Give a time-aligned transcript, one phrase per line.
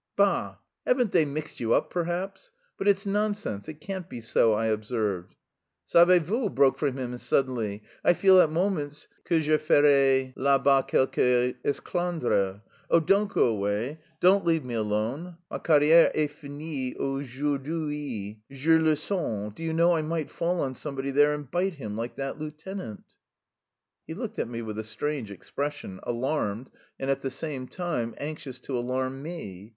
[0.15, 0.55] "Bah!
[0.83, 2.49] haven't they mixed you up perhaps?...
[2.75, 5.35] But it's nonsense, it can't be so," I observed.
[5.85, 10.81] "Savez vous," broke from him suddenly, "I feel at moments que je ferai là bas
[10.87, 12.63] quelque esclandre.
[12.89, 15.37] Oh, don't go away, don't leave me alone!
[15.51, 19.53] Ma carrière est finie aujourd'hui, je le sens.
[19.53, 23.03] Do you know, I might fall on somebody there and bite him, like that lieutenant."
[24.07, 28.57] He looked at me with a strange expression alarmed, and at the same time anxious
[28.61, 29.69] to alarm me.